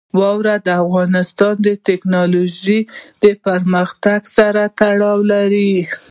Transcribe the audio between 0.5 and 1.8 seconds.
د افغانستان د